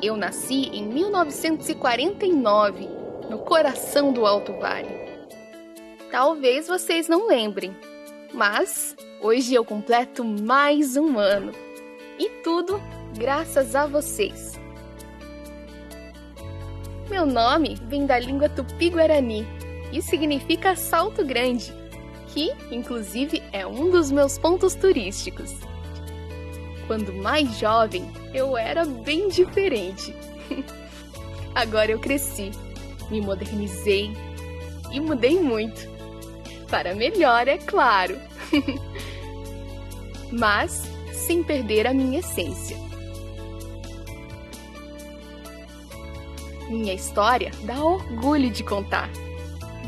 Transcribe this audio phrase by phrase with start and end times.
[0.00, 2.88] Eu nasci em 1949,
[3.28, 4.96] no coração do Alto Vale.
[6.08, 7.76] Talvez vocês não lembrem,
[8.32, 11.50] mas hoje eu completo mais um ano.
[12.16, 12.80] E tudo
[13.16, 14.52] graças a vocês.
[17.10, 19.44] Meu nome vem da língua tupi-guarani
[19.92, 21.74] e significa Salto Grande,
[22.28, 25.52] que, inclusive, é um dos meus pontos turísticos.
[26.88, 30.14] Quando mais jovem, eu era bem diferente.
[31.54, 32.50] Agora eu cresci,
[33.10, 34.10] me modernizei
[34.90, 35.86] e mudei muito.
[36.70, 38.18] Para melhor, é claro.
[40.32, 42.76] Mas sem perder a minha essência.
[46.70, 49.10] Minha história dá orgulho de contar.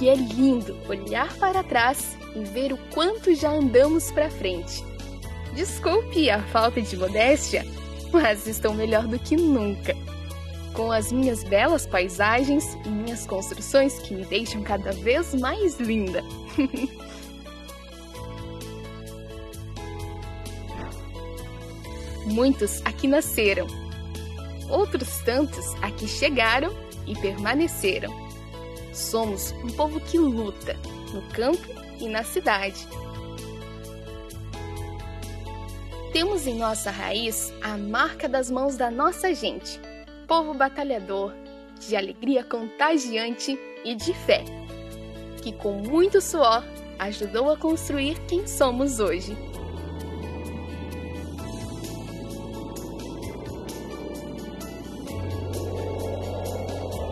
[0.00, 4.95] E é lindo olhar para trás e ver o quanto já andamos para frente.
[5.56, 7.64] Desculpe a falta de modéstia,
[8.12, 9.96] mas estou melhor do que nunca.
[10.74, 16.22] Com as minhas belas paisagens e minhas construções que me deixam cada vez mais linda.
[22.26, 23.66] Muitos aqui nasceram,
[24.68, 26.70] outros tantos aqui chegaram
[27.06, 28.14] e permaneceram.
[28.92, 30.76] Somos um povo que luta
[31.14, 31.66] no campo
[31.98, 32.86] e na cidade.
[36.16, 39.78] Temos em nossa raiz a marca das mãos da nossa gente,
[40.26, 41.30] povo batalhador,
[41.78, 44.42] de alegria contagiante e de fé,
[45.42, 46.64] que com muito suor
[46.98, 49.36] ajudou a construir quem somos hoje.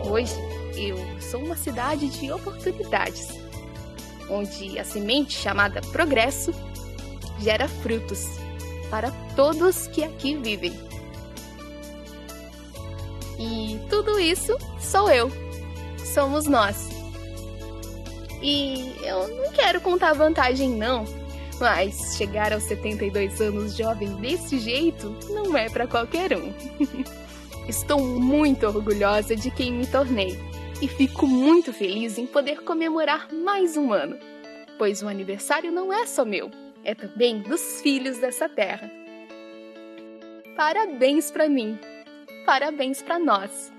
[0.09, 0.33] Hoje,
[0.75, 3.27] eu sou uma cidade de oportunidades,
[4.31, 6.51] onde a semente chamada progresso
[7.37, 8.43] gera frutos
[8.89, 10.73] para todos que aqui vivem.
[13.37, 15.31] E tudo isso sou eu,
[15.97, 16.89] somos nós.
[18.41, 21.05] E eu não quero contar vantagem, não,
[21.59, 26.53] mas chegar aos 72 anos jovem desse jeito não é para qualquer um.
[27.67, 30.39] Estou muito orgulhosa de quem me tornei
[30.81, 34.17] e fico muito feliz em poder comemorar mais um ano,
[34.77, 36.51] pois o aniversário não é só meu,
[36.85, 38.89] é também dos filhos dessa terra.
[40.55, 41.77] Parabéns para mim,
[42.45, 43.74] parabéns para nós.